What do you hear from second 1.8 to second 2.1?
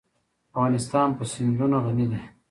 غني